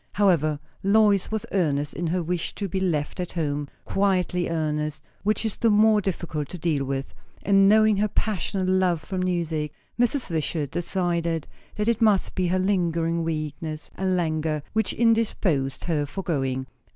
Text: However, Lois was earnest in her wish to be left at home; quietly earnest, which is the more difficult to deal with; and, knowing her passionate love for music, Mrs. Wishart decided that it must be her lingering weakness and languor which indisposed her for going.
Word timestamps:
However, 0.13 0.59
Lois 0.81 1.29
was 1.29 1.45
earnest 1.51 1.93
in 1.93 2.07
her 2.07 2.23
wish 2.23 2.55
to 2.55 2.67
be 2.67 2.79
left 2.79 3.19
at 3.19 3.33
home; 3.33 3.67
quietly 3.85 4.49
earnest, 4.49 5.03
which 5.21 5.45
is 5.45 5.57
the 5.57 5.69
more 5.69 6.01
difficult 6.01 6.49
to 6.49 6.57
deal 6.57 6.83
with; 6.83 7.13
and, 7.43 7.69
knowing 7.69 7.97
her 7.97 8.07
passionate 8.07 8.67
love 8.67 8.99
for 8.99 9.19
music, 9.19 9.71
Mrs. 9.99 10.31
Wishart 10.31 10.71
decided 10.71 11.47
that 11.75 11.87
it 11.87 12.01
must 12.01 12.33
be 12.33 12.47
her 12.47 12.57
lingering 12.57 13.23
weakness 13.23 13.91
and 13.93 14.17
languor 14.17 14.63
which 14.73 14.91
indisposed 14.91 15.83
her 15.83 16.07
for 16.07 16.23
going. 16.23 16.65